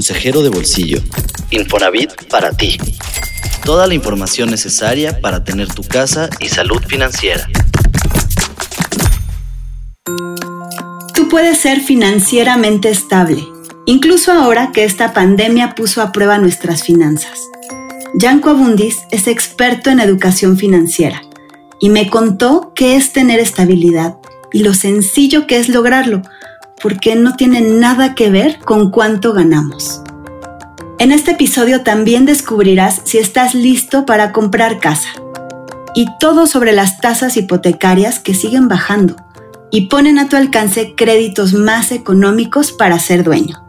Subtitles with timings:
[0.00, 0.98] consejero de bolsillo.
[1.50, 2.78] Infonavit para ti.
[3.66, 7.46] Toda la información necesaria para tener tu casa y salud financiera.
[11.14, 13.46] Tú puedes ser financieramente estable,
[13.84, 17.38] incluso ahora que esta pandemia puso a prueba nuestras finanzas.
[18.18, 21.20] Janko Abundis es experto en educación financiera
[21.78, 24.16] y me contó qué es tener estabilidad
[24.50, 26.22] y lo sencillo que es lograrlo,
[26.82, 30.02] porque no tiene nada que ver con cuánto ganamos.
[30.98, 35.08] En este episodio también descubrirás si estás listo para comprar casa
[35.94, 39.16] y todo sobre las tasas hipotecarias que siguen bajando
[39.70, 43.66] y ponen a tu alcance créditos más económicos para ser dueño.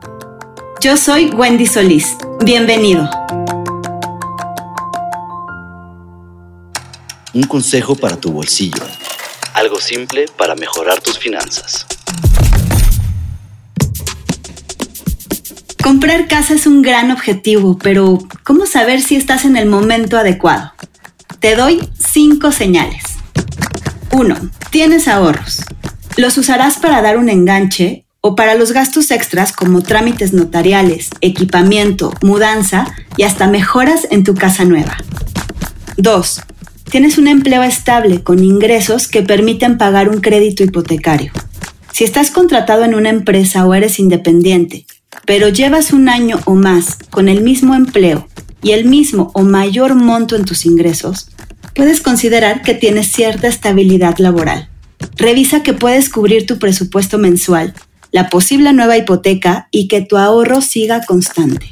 [0.81, 2.17] Yo soy Wendy Solís.
[2.43, 3.09] Bienvenido.
[7.33, 8.83] Un consejo para tu bolsillo.
[9.53, 11.85] Algo simple para mejorar tus finanzas.
[15.81, 20.73] Comprar casa es un gran objetivo, pero ¿cómo saber si estás en el momento adecuado?
[21.39, 23.01] Te doy cinco señales.
[24.11, 24.35] 1.
[24.69, 25.63] Tienes ahorros.
[26.17, 32.13] Los usarás para dar un enganche o para los gastos extras como trámites notariales, equipamiento,
[32.21, 32.85] mudanza
[33.17, 34.97] y hasta mejoras en tu casa nueva.
[35.97, 36.41] 2.
[36.91, 41.31] Tienes un empleo estable con ingresos que permiten pagar un crédito hipotecario.
[41.91, 44.85] Si estás contratado en una empresa o eres independiente
[45.25, 48.27] pero llevas un año o más con el mismo empleo
[48.63, 51.29] y el mismo o mayor monto en tus ingresos,
[51.75, 54.69] puedes considerar que tienes cierta estabilidad laboral.
[55.15, 57.73] Revisa que puedes cubrir tu presupuesto mensual,
[58.11, 61.71] la posible nueva hipoteca y que tu ahorro siga constante.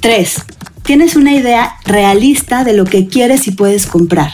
[0.00, 0.34] 3.
[0.82, 4.32] Tienes una idea realista de lo que quieres y puedes comprar.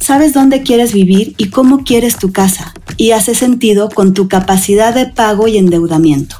[0.00, 4.94] Sabes dónde quieres vivir y cómo quieres tu casa y hace sentido con tu capacidad
[4.94, 6.36] de pago y endeudamiento.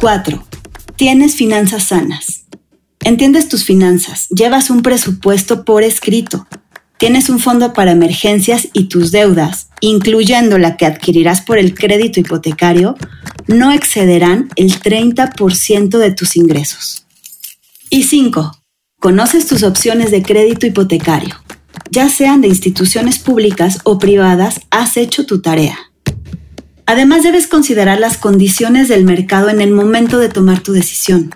[0.00, 0.46] 4.
[0.94, 2.44] Tienes finanzas sanas.
[3.00, 6.46] Entiendes tus finanzas, llevas un presupuesto por escrito,
[6.98, 12.20] tienes un fondo para emergencias y tus deudas, incluyendo la que adquirirás por el crédito
[12.20, 12.96] hipotecario,
[13.48, 17.04] no excederán el 30% de tus ingresos.
[17.90, 18.56] Y 5.
[19.00, 21.34] Conoces tus opciones de crédito hipotecario.
[21.90, 25.78] Ya sean de instituciones públicas o privadas, has hecho tu tarea.
[26.88, 31.34] Además debes considerar las condiciones del mercado en el momento de tomar tu decisión.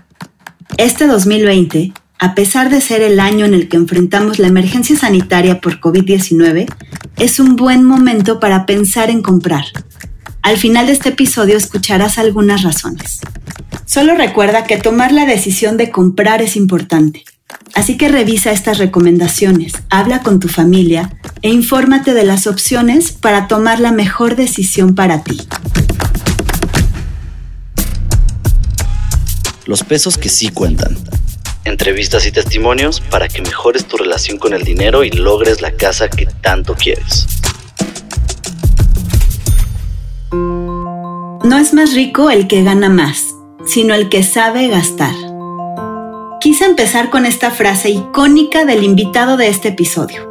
[0.78, 5.60] Este 2020, a pesar de ser el año en el que enfrentamos la emergencia sanitaria
[5.60, 6.72] por COVID-19,
[7.18, 9.66] es un buen momento para pensar en comprar.
[10.40, 13.20] Al final de este episodio escucharás algunas razones.
[13.84, 17.24] Solo recuerda que tomar la decisión de comprar es importante.
[17.74, 21.10] Así que revisa estas recomendaciones, habla con tu familia
[21.40, 25.40] e infórmate de las opciones para tomar la mejor decisión para ti.
[29.66, 30.98] Los pesos que sí cuentan.
[31.64, 36.10] Entrevistas y testimonios para que mejores tu relación con el dinero y logres la casa
[36.10, 37.26] que tanto quieres.
[41.44, 43.26] No es más rico el que gana más,
[43.66, 45.14] sino el que sabe gastar.
[46.42, 50.28] Quise empezar con esta frase icónica del invitado de este episodio,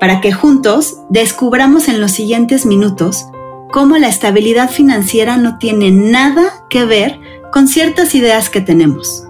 [0.00, 3.26] para que juntos descubramos en los siguientes minutos
[3.70, 7.20] cómo la estabilidad financiera no tiene nada que ver
[7.52, 9.22] con ciertas ideas que tenemos,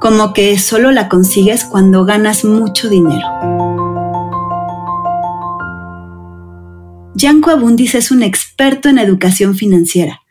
[0.00, 3.28] como que solo la consigues cuando ganas mucho dinero.
[7.14, 10.22] Janko Abundis es un experto en educación financiera.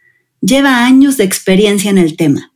[0.41, 2.51] Lleva años de experiencia en el tema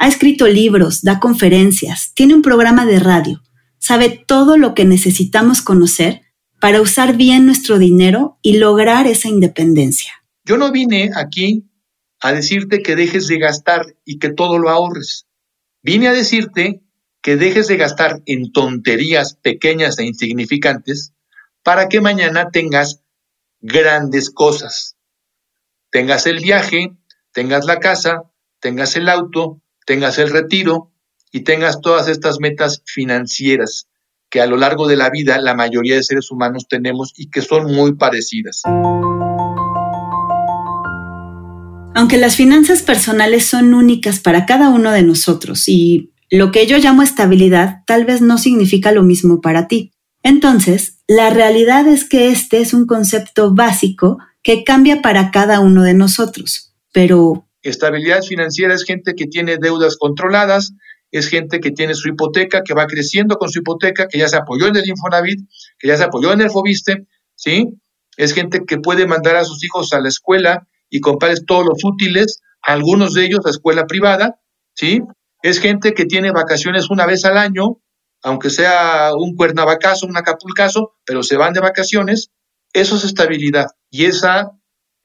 [0.00, 3.42] ha escrito libros, da conferencias, tiene un programa de radio,
[3.78, 6.22] sabe todo lo que necesitamos conocer
[6.58, 10.10] para usar bien nuestro dinero y lograr esa independencia.
[10.42, 11.66] Yo no vine aquí
[12.18, 15.26] a decirte que dejes de gastar y que todo lo ahorres.
[15.82, 16.80] Vine a decirte
[17.20, 21.12] que dejes de gastar en tonterías pequeñas e insignificantes
[21.62, 23.02] para que mañana tengas
[23.60, 24.96] grandes cosas.
[25.90, 26.96] Tengas el viaje,
[27.32, 28.22] tengas la casa,
[28.60, 30.92] tengas el auto, tengas el retiro
[31.32, 33.88] y tengas todas estas metas financieras
[34.30, 37.42] que a lo largo de la vida la mayoría de seres humanos tenemos y que
[37.42, 38.62] son muy parecidas.
[41.96, 46.78] Aunque las finanzas personales son únicas para cada uno de nosotros y lo que yo
[46.78, 49.90] llamo estabilidad tal vez no significa lo mismo para ti.
[50.22, 55.82] Entonces, la realidad es que este es un concepto básico que cambia para cada uno
[55.82, 56.76] de nosotros.
[56.92, 60.72] Pero, Estabilidad financiera es gente que tiene deudas controladas,
[61.10, 64.36] es gente que tiene su hipoteca, que va creciendo con su hipoteca, que ya se
[64.36, 65.40] apoyó en el Infonavit,
[65.78, 67.68] que ya se apoyó en el Fobiste, ¿sí?
[68.16, 71.84] Es gente que puede mandar a sus hijos a la escuela y comprarles todos los
[71.84, 74.40] útiles, algunos de ellos a escuela privada,
[74.74, 75.02] ¿sí?
[75.42, 77.80] Es gente que tiene vacaciones una vez al año,
[78.22, 82.30] aunque sea un cuernavacazo, un acapulcazo, pero se van de vacaciones.
[82.72, 83.66] Eso es estabilidad.
[83.90, 84.52] Y esa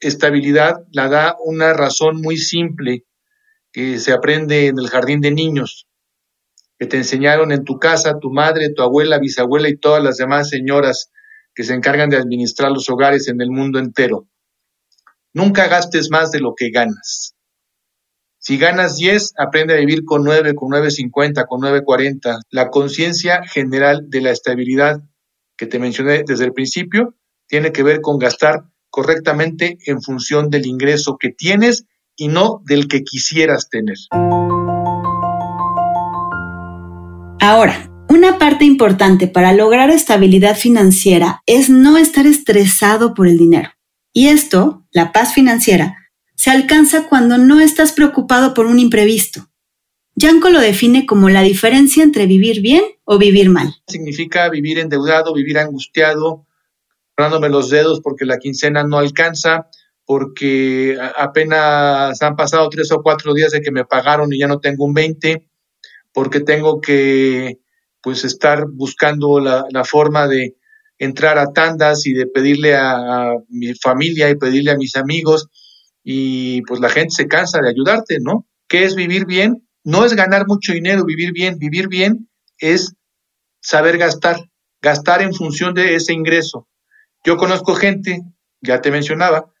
[0.00, 3.04] estabilidad la da una razón muy simple
[3.72, 5.86] que se aprende en el jardín de niños,
[6.78, 10.48] que te enseñaron en tu casa, tu madre, tu abuela, bisabuela y todas las demás
[10.48, 11.10] señoras
[11.54, 14.28] que se encargan de administrar los hogares en el mundo entero.
[15.32, 17.34] Nunca gastes más de lo que ganas.
[18.38, 22.42] Si ganas 10, aprende a vivir con 9, con 9.50, con 9.40.
[22.50, 25.00] La conciencia general de la estabilidad
[25.56, 27.14] que te mencioné desde el principio
[27.48, 28.64] tiene que ver con gastar
[28.96, 31.84] correctamente en función del ingreso que tienes
[32.16, 33.98] y no del que quisieras tener.
[37.38, 43.68] Ahora, una parte importante para lograr estabilidad financiera es no estar estresado por el dinero.
[44.14, 45.98] Y esto, la paz financiera,
[46.34, 49.50] se alcanza cuando no estás preocupado por un imprevisto.
[50.14, 53.74] Yanko lo define como la diferencia entre vivir bien o vivir mal.
[53.88, 56.45] Significa vivir endeudado, vivir angustiado,
[57.16, 59.68] dándome los dedos porque la quincena no alcanza,
[60.04, 64.60] porque apenas han pasado tres o cuatro días de que me pagaron y ya no
[64.60, 65.48] tengo un 20,
[66.12, 67.58] porque tengo que
[68.02, 70.54] pues estar buscando la, forma de
[70.98, 75.48] entrar a tandas y de pedirle a, mi familia y pedirle a mis amigos
[76.04, 78.46] y pues la gente se cansa de ayudarte, ¿no?
[78.68, 79.66] ¿Qué es vivir bien?
[79.82, 82.28] No es ganar mucho dinero, vivir bien, vivir bien
[82.58, 82.94] es
[83.60, 84.36] saber gastar,
[84.80, 86.68] gastar en función de ese ingreso.
[87.26, 88.22] Yo conozco gente,
[88.60, 89.52] ya te mencionaba,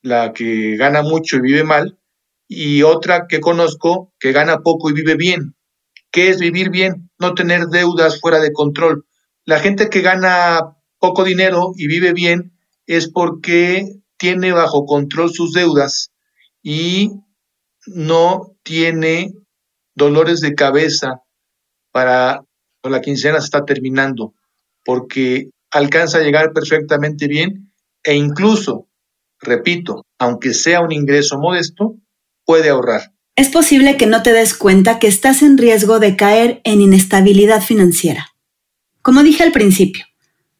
[0.00, 1.98] la que gana mucho y vive mal,
[2.48, 5.54] y otra que conozco que gana poco y vive bien.
[6.10, 7.10] ¿Qué es vivir bien?
[7.18, 9.04] No tener deudas fuera de control.
[9.44, 12.56] La gente que gana poco dinero y vive bien
[12.86, 13.84] es porque
[14.16, 16.10] tiene bajo control sus deudas
[16.62, 17.10] y
[17.84, 19.34] no tiene
[19.94, 21.20] dolores de cabeza
[21.92, 22.46] para
[22.82, 24.32] la quincena se está terminando,
[24.86, 28.88] porque alcanza a llegar perfectamente bien e incluso,
[29.40, 31.96] repito, aunque sea un ingreso modesto,
[32.44, 33.12] puede ahorrar.
[33.34, 37.62] Es posible que no te des cuenta que estás en riesgo de caer en inestabilidad
[37.62, 38.28] financiera.
[39.02, 40.06] Como dije al principio,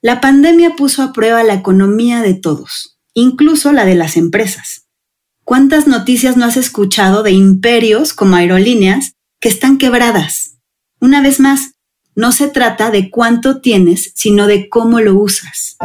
[0.03, 4.87] la pandemia puso a prueba la economía de todos, incluso la de las empresas.
[5.43, 10.59] ¿Cuántas noticias no has escuchado de imperios como aerolíneas que están quebradas?
[11.01, 11.75] Una vez más,
[12.17, 15.77] no se trata de cuánto tienes, sino de cómo lo usas.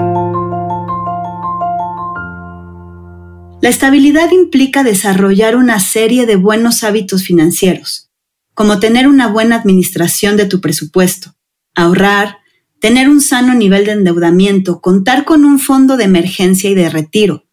[3.62, 8.10] La estabilidad implica desarrollar una serie de buenos hábitos financieros,
[8.56, 11.36] como tener una buena administración de tu presupuesto,
[11.76, 12.38] ahorrar,
[12.80, 17.46] tener un sano nivel de endeudamiento, contar con un fondo de emergencia y de retiro,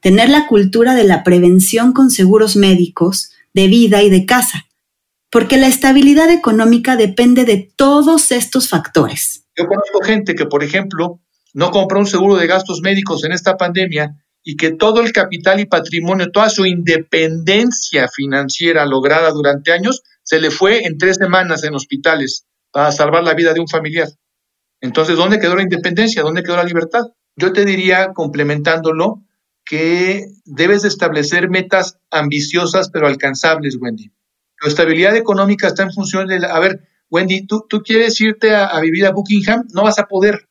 [0.00, 4.67] tener la cultura de la prevención con seguros médicos, de vida y de casa,
[5.30, 9.44] porque la estabilidad económica depende de todos estos factores.
[9.56, 11.20] Yo conozco gente que, por ejemplo,
[11.54, 15.60] no compró un seguro de gastos médicos en esta pandemia y que todo el capital
[15.60, 21.64] y patrimonio, toda su independencia financiera lograda durante años, se le fue en tres semanas
[21.64, 24.08] en hospitales para salvar la vida de un familiar.
[24.80, 26.22] Entonces, ¿dónde quedó la independencia?
[26.22, 27.02] ¿Dónde quedó la libertad?
[27.36, 29.22] Yo te diría, complementándolo,
[29.64, 34.12] que debes establecer metas ambiciosas pero alcanzables, Wendy.
[34.62, 38.78] La estabilidad económica está en función de, a ver, Wendy, ¿tú, tú quieres irte a,
[38.80, 39.66] vivir a Buckingham?
[39.72, 40.48] No vas a poder.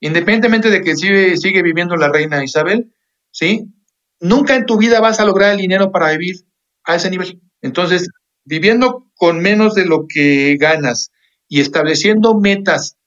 [0.00, 2.92] Independientemente de que sigue, sigue viviendo la reina Isabel,
[3.30, 3.72] ¿sí?
[4.20, 6.46] Nunca en tu vida vas a lograr el dinero para vivir
[6.84, 7.40] a ese nivel.
[7.62, 8.08] Entonces,
[8.44, 11.10] viviendo con menos de lo que ganas
[11.48, 12.98] y estableciendo metas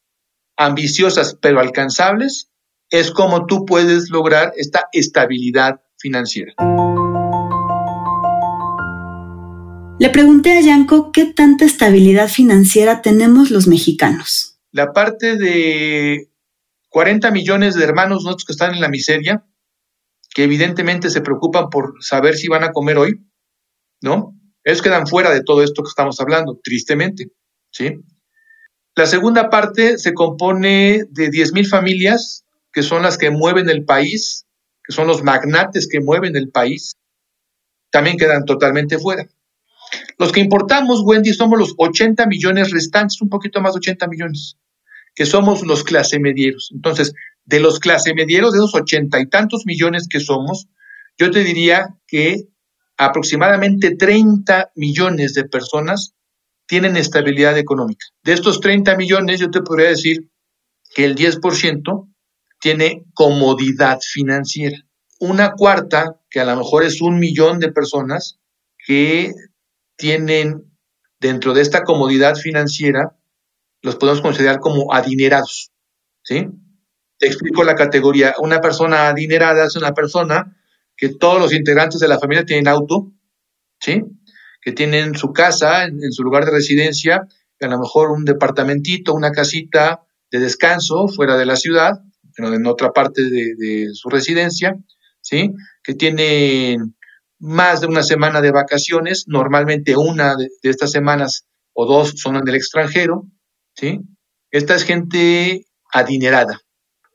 [0.58, 2.50] ambiciosas pero alcanzables,
[2.89, 6.54] es como tú puedes lograr esta estabilidad financiera.
[10.00, 14.60] Le pregunté a Yanko qué tanta estabilidad financiera tenemos los mexicanos.
[14.72, 16.30] La parte de
[16.89, 19.44] 40 millones de hermanos nuestros que están en la miseria,
[20.36, 23.25] que evidentemente se preocupan por saber si van a comer hoy,
[24.00, 24.36] ¿no?
[24.63, 27.32] Ellos quedan fuera de todo esto que estamos hablando, tristemente,
[27.72, 27.96] ¿sí?
[28.96, 33.84] La segunda parte se compone de 10 mil familias, que son las que mueven el
[33.84, 34.46] país,
[34.84, 36.98] que son los magnates que mueven el país,
[37.89, 39.27] también quedan totalmente fuera.
[40.17, 44.57] Los que importamos, Wendy, somos los 80 millones restantes, un poquito más de 80 millones,
[45.13, 46.71] que somos los clase medieros.
[46.74, 47.13] Entonces,
[47.45, 50.67] de los clase medieros, de esos ochenta y tantos millones que somos,
[51.17, 52.47] yo te diría que
[52.97, 56.13] aproximadamente 30 millones de personas
[56.67, 58.05] tienen estabilidad económica.
[58.24, 60.29] De estos 30 millones, yo te podría decir
[60.93, 62.07] que el 10%
[62.59, 64.77] tiene comodidad financiera.
[65.19, 68.39] Una cuarta, que a lo mejor es un millón de personas,
[68.86, 69.31] que
[69.98, 70.63] tienen
[71.20, 73.18] dentro de esta comodidad financiera,
[73.82, 75.72] los podemos considerar como adinerados.
[76.24, 76.48] ¿Sí?
[77.18, 78.36] Te explico la categoría.
[78.39, 80.56] Una persona adinerada es una persona
[80.96, 83.12] que todos los integrantes de la familia tienen auto,
[83.80, 84.04] ¿sí?
[84.62, 87.27] Que tienen su casa en, su lugar de residencia,
[87.60, 90.01] a lo mejor un departamentito, una casita
[90.32, 92.01] de descanso fuera de la ciudad,
[92.36, 94.75] pero en otra parte de, su residencia,
[95.22, 95.51] ¿sí?
[95.84, 96.97] Que tienen
[97.39, 102.48] más de una semana de vacaciones, normalmente una de, estas semanas o dos son en
[102.48, 103.27] el extranjero,
[103.75, 104.00] ¿sí?
[104.51, 106.60] Esta es gente adinerada,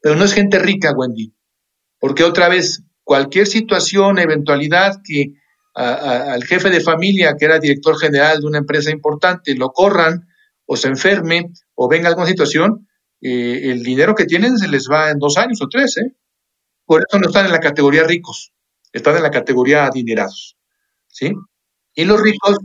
[0.01, 1.35] pero no es gente rica, Wendy,
[1.99, 5.35] porque otra vez, cualquier situación, eventualidad que
[5.75, 10.29] al jefe de familia, que era director general de una empresa importante, lo corran
[10.67, 12.89] o se enferme o venga alguna situación,
[13.23, 16.15] eh, el dinero que tienen se les va en dos años o tres, ¿eh?
[16.85, 18.53] Por eso no están en la categoría ricos,
[18.93, 20.57] están en la categoría adinerados,
[21.09, 21.33] ¿sí?
[21.95, 22.57] Y los ricos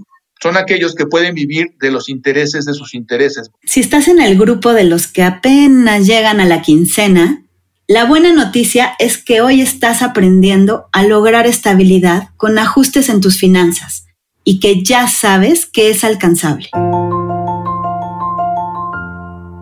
[0.41, 3.49] son aquellos que pueden vivir de los intereses de sus intereses.
[3.63, 7.43] Si estás en el grupo de los que apenas llegan a la quincena,
[7.87, 13.39] la buena noticia es que hoy estás aprendiendo a lograr estabilidad con ajustes en tus
[13.39, 14.05] finanzas
[14.43, 16.69] y que ya sabes que es alcanzable.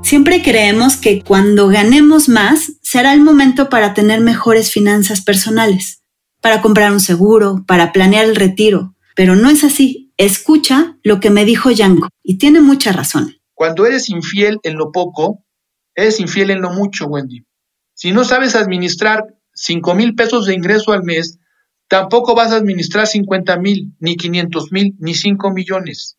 [0.04, 6.04] Siempre creemos que cuando ganemos más será el momento para tener mejores finanzas personales,
[6.46, 11.32] para comprar un seguro, para planear el retiro, pero no es así Escucha lo que
[11.32, 13.36] me dijo Yanko y tiene mucha razón.
[13.56, 15.44] Cuando eres infiel en lo poco,
[15.96, 17.44] eres infiel en lo mucho, Wendy.
[17.96, 19.26] Si no sabes administrar
[19.56, 21.40] 5 mil pesos de ingreso al mes,
[21.88, 26.16] tampoco vas a administrar 50 mil, ni 500 mil, ni 5 millones.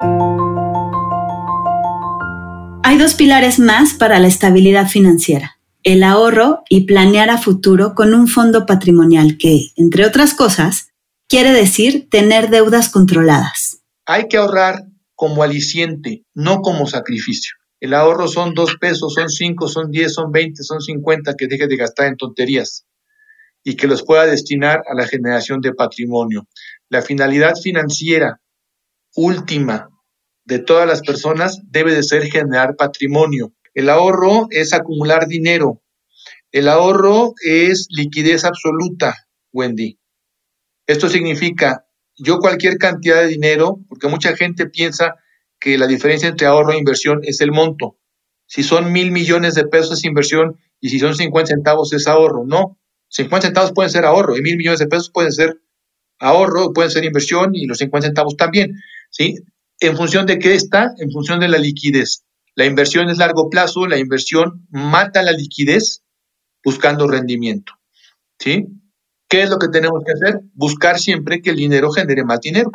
[2.83, 5.56] Hay dos pilares más para la estabilidad financiera.
[5.87, 10.89] El ahorro y planear a futuro con un fondo patrimonial que, entre otras cosas,
[11.29, 13.85] quiere decir tener deudas controladas.
[14.05, 14.83] Hay que ahorrar
[15.15, 17.55] como aliciente, no como sacrificio.
[17.79, 21.69] El ahorro son dos pesos, son cinco, son diez, son veinte, son cincuenta que deje
[21.69, 22.85] de gastar en tonterías
[23.63, 26.49] y que los pueda destinar a la generación de patrimonio.
[26.89, 28.41] La finalidad financiera
[29.15, 29.89] última
[30.45, 33.53] de todas las personas debe de ser generar patrimonio.
[33.77, 35.83] El ahorro es acumular dinero.
[36.51, 39.99] El ahorro es liquidez absoluta, Wendy.
[40.87, 41.85] Esto significa
[42.17, 45.17] yo cualquier cantidad de dinero, porque mucha gente piensa
[45.61, 47.99] que la diferencia entre ahorro e inversión es el monto.
[48.47, 52.47] Si son mil millones de pesos es inversión y si son 50 centavos es ahorro.
[52.47, 52.79] No,
[53.09, 55.61] 50 centavos pueden ser ahorro y mil millones de pesos pueden ser
[56.19, 58.73] ahorro, pueden ser inversión y los 50 centavos también.
[59.11, 59.35] ¿sí?
[59.81, 60.95] ¿En función de qué está?
[60.97, 62.26] En función de la liquidez.
[62.57, 66.03] La inversión es largo plazo, la inversión mata la liquidez
[66.65, 67.75] buscando rendimiento.
[68.39, 68.67] ¿sí?
[69.29, 70.41] ¿Qué es lo que tenemos que hacer?
[70.55, 72.71] Buscar siempre que el dinero genere más dinero.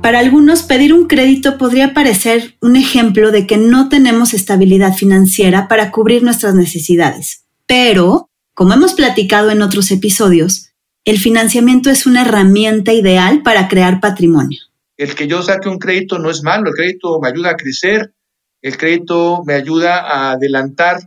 [0.00, 5.68] Para algunos, pedir un crédito podría parecer un ejemplo de que no tenemos estabilidad financiera
[5.68, 7.44] para cubrir nuestras necesidades.
[7.66, 10.70] Pero, como hemos platicado en otros episodios,
[11.04, 14.60] el financiamiento es una herramienta ideal para crear patrimonio.
[14.96, 18.14] El que yo saque un crédito no es malo, el crédito me ayuda a crecer,
[18.62, 20.98] el crédito me ayuda a adelantar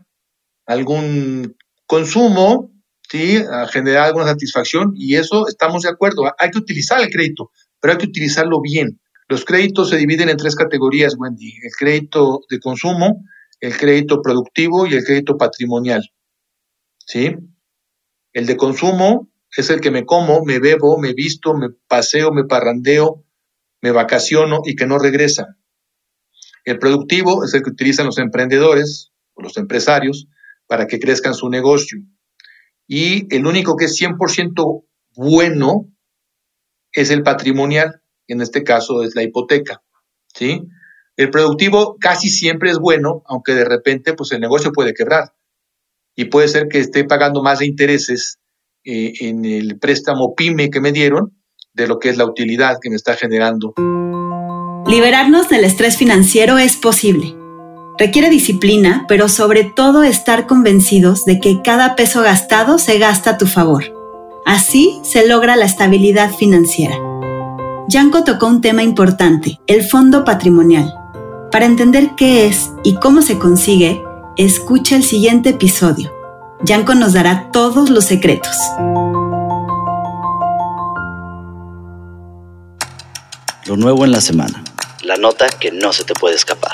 [0.66, 2.72] algún consumo,
[3.10, 3.38] ¿sí?
[3.38, 6.24] a generar alguna satisfacción y eso estamos de acuerdo.
[6.38, 9.00] Hay que utilizar el crédito, pero hay que utilizarlo bien.
[9.30, 11.54] Los créditos se dividen en tres categorías, Wendy.
[11.64, 13.24] El crédito de consumo,
[13.60, 16.04] el crédito productivo y el crédito patrimonial.
[17.06, 17.36] ¿Sí?
[18.34, 22.46] El de consumo es el que me como, me bebo, me visto, me paseo, me
[22.46, 23.26] parrandeo,
[23.82, 25.58] me vacaciono y que no regresa.
[26.66, 30.28] El productivo es el que utilizan los emprendedores o los empresarios
[30.68, 32.00] para que crezcan su negocio.
[32.88, 34.84] Y el único que es 100%
[35.16, 35.88] bueno
[36.92, 39.82] es el patrimonial, en este caso es la hipoteca,
[40.34, 40.62] ¿sí?
[41.16, 45.34] El productivo casi siempre es bueno, aunque de repente pues el negocio puede quebrar
[46.16, 48.40] y puede ser que esté pagando más de intereses
[48.84, 51.37] eh, en el préstamo PYME que me dieron
[51.78, 53.74] de lo que es la utilidad que me está generando.
[54.86, 57.38] Liberarnos del estrés financiero es posible
[58.00, 63.38] Requiere disciplina, pero sobre todo estar convencidos de que cada peso gastado se gasta a
[63.40, 63.86] tu favor.
[64.46, 66.96] Así se logra la estabilidad financiera.
[67.90, 70.94] Yanko tocó un tema importante, el fondo patrimonial.
[71.52, 74.04] Para entender qué es y cómo se consigue,
[74.36, 76.14] escucha el siguiente episodio.
[76.64, 78.56] Yanko nos dará todos los secretos.
[83.68, 84.64] Lo nuevo en la semana.
[85.04, 86.72] La nota que no se te puede escapar.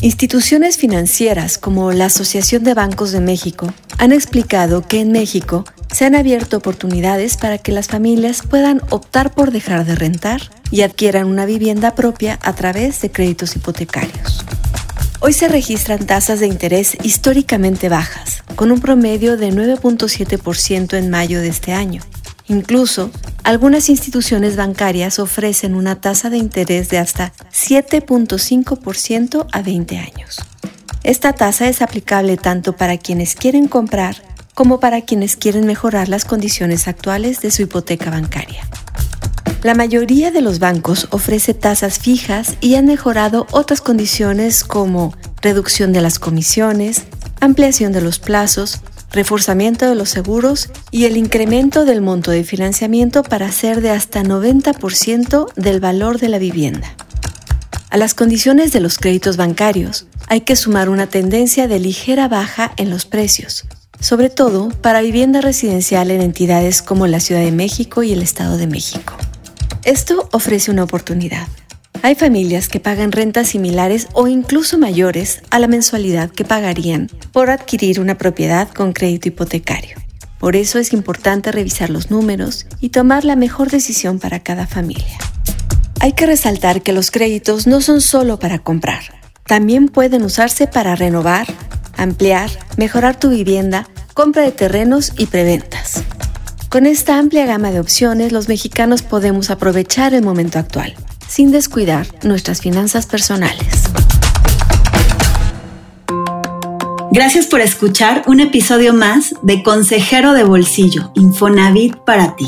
[0.00, 6.04] Instituciones financieras como la Asociación de Bancos de México han explicado que en México se
[6.04, 11.28] han abierto oportunidades para que las familias puedan optar por dejar de rentar y adquieran
[11.28, 14.44] una vivienda propia a través de créditos hipotecarios.
[15.20, 21.40] Hoy se registran tasas de interés históricamente bajas, con un promedio de 9.7% en mayo
[21.40, 22.02] de este año.
[22.48, 23.10] Incluso,
[23.42, 30.38] algunas instituciones bancarias ofrecen una tasa de interés de hasta 7.5% a 20 años.
[31.02, 34.22] Esta tasa es aplicable tanto para quienes quieren comprar
[34.54, 38.66] como para quienes quieren mejorar las condiciones actuales de su hipoteca bancaria.
[39.62, 45.92] La mayoría de los bancos ofrece tasas fijas y han mejorado otras condiciones como reducción
[45.92, 47.02] de las comisiones,
[47.40, 53.22] ampliación de los plazos, reforzamiento de los seguros y el incremento del monto de financiamiento
[53.22, 56.94] para ser de hasta 90% del valor de la vivienda.
[57.90, 62.72] A las condiciones de los créditos bancarios hay que sumar una tendencia de ligera baja
[62.76, 63.64] en los precios,
[64.00, 68.56] sobre todo para vivienda residencial en entidades como la Ciudad de México y el Estado
[68.56, 69.14] de México.
[69.84, 71.46] Esto ofrece una oportunidad.
[72.02, 77.50] Hay familias que pagan rentas similares o incluso mayores a la mensualidad que pagarían por
[77.50, 79.96] adquirir una propiedad con crédito hipotecario.
[80.38, 85.18] Por eso es importante revisar los números y tomar la mejor decisión para cada familia.
[86.00, 89.02] Hay que resaltar que los créditos no son solo para comprar,
[89.46, 91.46] también pueden usarse para renovar,
[91.96, 96.02] ampliar, mejorar tu vivienda, compra de terrenos y preventas.
[96.68, 100.94] Con esta amplia gama de opciones, los mexicanos podemos aprovechar el momento actual,
[101.28, 103.84] sin descuidar nuestras finanzas personales.
[107.10, 112.46] Gracias por escuchar un episodio más de Consejero de Bolsillo, Infonavit para ti.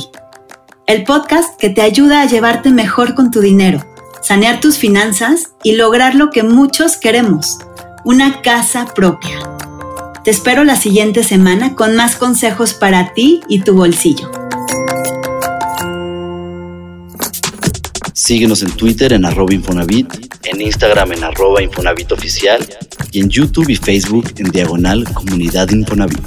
[0.87, 3.85] El podcast que te ayuda a llevarte mejor con tu dinero,
[4.21, 7.59] sanear tus finanzas y lograr lo que muchos queremos,
[8.05, 9.39] una casa propia.
[10.23, 14.48] Te espero la siguiente semana con más consejos para ti y tu bolsillo.
[18.29, 20.07] Síguenos en Twitter en arroba Infonavit,
[20.45, 22.63] en Instagram en arroba Infonavit Oficial
[23.11, 26.21] y en YouTube y Facebook en diagonal Comunidad Infonavit.